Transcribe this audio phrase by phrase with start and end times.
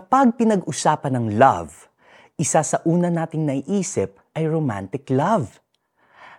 [0.00, 1.92] Kapag pinag-usapan ng love,
[2.40, 5.60] isa sa una nating naiisip ay romantic love.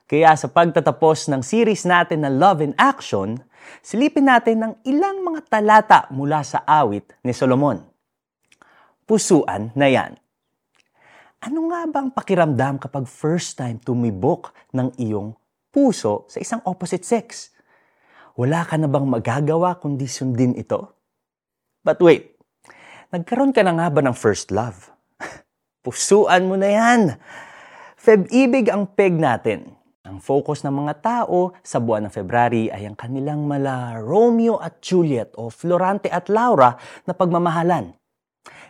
[0.10, 3.38] Kaya sa pagtatapos ng series natin na Love in Action,
[3.86, 7.86] silipin natin ng ilang mga talata mula sa awit ni Solomon.
[9.06, 10.18] Pusuan na yan.
[11.46, 15.38] Ano nga ba ang pakiramdam kapag first time tumibok ng iyong
[15.70, 17.54] puso sa isang opposite sex?
[18.34, 20.98] Wala ka na bang magagawa kundi sundin ito?
[21.86, 22.31] But wait,
[23.12, 24.88] Nagkaroon ka na nga ba ng first love?
[25.84, 27.02] Pusuan mo na yan!
[28.00, 29.76] Feb-ibig ang peg natin.
[30.08, 34.80] Ang focus ng mga tao sa buwan ng February ay ang kanilang mala Romeo at
[34.80, 37.92] Juliet o Florante at Laura na pagmamahalan.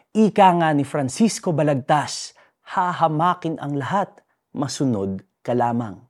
[0.10, 2.34] Ika nga ni Francisco Balagtas,
[2.66, 4.26] hahamakin ang lahat,
[4.58, 6.02] masunod ka lamang.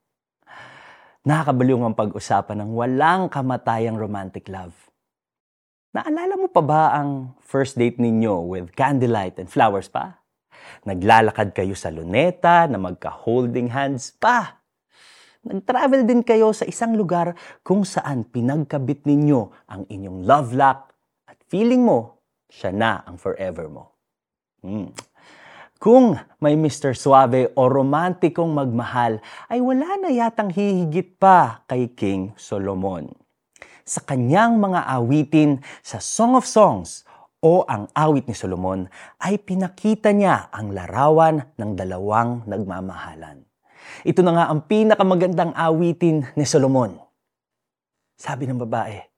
[1.28, 4.91] Nakakabaliw ang pag-usapan ng walang kamatayang romantic love.
[5.92, 10.24] Naalala mo pa ba ang first date ninyo with candlelight and flowers pa?
[10.88, 14.64] Naglalakad kayo sa luneta na magka-holding hands pa.
[15.44, 20.96] Nag-travel din kayo sa isang lugar kung saan pinagkabit ninyo ang inyong love lock
[21.28, 23.92] at feeling mo, siya na ang forever mo.
[24.64, 24.96] Hmm.
[25.76, 26.96] Kung may Mr.
[26.96, 29.20] Suave o romantikong magmahal,
[29.52, 33.21] ay wala na yatang hihigit pa kay King Solomon
[33.92, 37.04] sa kanyang mga awitin sa Song of Songs
[37.44, 38.88] o ang awit ni Solomon
[39.20, 43.44] ay pinakita niya ang larawan ng dalawang nagmamahalan.
[44.08, 46.96] Ito na nga ang pinakamagandang awitin ni Solomon.
[48.16, 49.12] Sabi ng babae,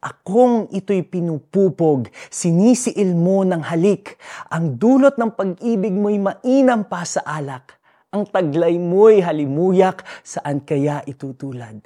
[0.00, 4.14] Akong ito'y pinupupog, sinisiil mo ng halik.
[4.54, 7.74] Ang dulot ng pag-ibig mo'y mainam pa sa alak.
[8.14, 11.82] Ang taglay mo'y halimuyak, saan kaya itutulad?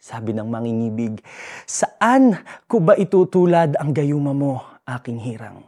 [0.00, 1.20] Sabi ng mangingibig,
[1.68, 2.32] saan
[2.64, 5.60] ko ba itutulad ang gayuma mo, aking hirang?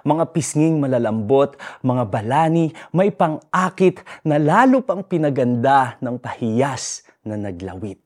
[0.00, 8.00] Mga pisnging malalambot, mga balani, may pang-akit na lalo pang pinaganda ng pahiyas na naglawit.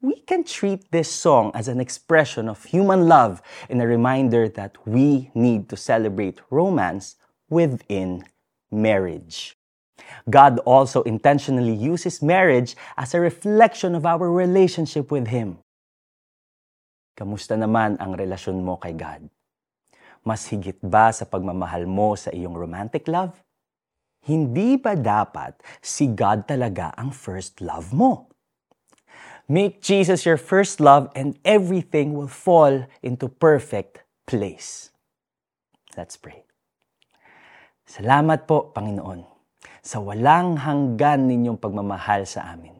[0.00, 4.72] We can treat this song as an expression of human love and a reminder that
[4.88, 7.20] we need to celebrate romance
[7.52, 8.24] within
[8.72, 9.55] marriage.
[10.26, 15.62] God also intentionally uses marriage as a reflection of our relationship with Him.
[17.16, 19.24] Kamusta naman ang relasyon mo kay God?
[20.26, 23.32] Mas higit ba sa pagmamahal mo sa iyong romantic love?
[24.26, 28.26] Hindi ba dapat si God talaga ang first love mo?
[29.46, 34.90] Make Jesus your first love and everything will fall into perfect place.
[35.94, 36.42] Let's pray.
[37.86, 39.35] Salamat po, Panginoon
[39.86, 42.74] sa walang hanggan ninyong pagmamahal sa amin.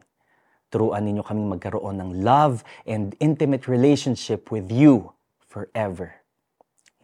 [0.75, 5.15] Turuan ninyo kaming magkaroon ng love and intimate relationship with you
[5.47, 6.19] forever.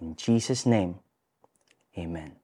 [0.03, 0.99] In Jesus' name,
[1.95, 2.35] Amen.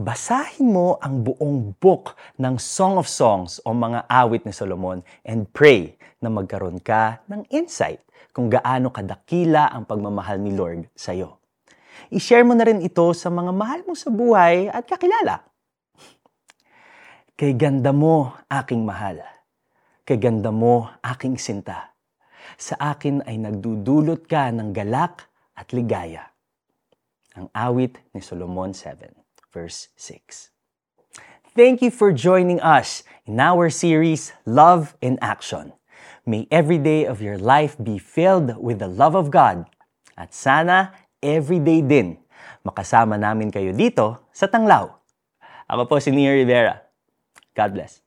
[0.00, 5.44] Basahin mo ang buong book ng Song of Songs o mga awit ni Solomon and
[5.52, 8.00] pray na magkaroon ka ng insight
[8.32, 11.36] kung gaano kadakila ang pagmamahal ni Lord sa iyo.
[12.08, 15.44] I-share mo na rin ito sa mga mahal mo sa buhay at kakilala
[17.36, 19.20] Kay ganda mo, aking mahal.
[20.08, 21.92] Kay ganda mo, aking sinta.
[22.56, 26.32] Sa akin ay nagdudulot ka ng galak at ligaya.
[27.36, 29.12] Ang awit ni Solomon 7,
[29.52, 30.48] verse 6.
[31.52, 35.76] Thank you for joining us in our series, Love in Action.
[36.24, 39.68] May every day of your life be filled with the love of God.
[40.16, 42.16] At sana, every day din,
[42.64, 44.88] makasama namin kayo dito sa Tanglaw.
[45.68, 46.85] Ako po si Nia Rivera.
[47.56, 48.00] God bless.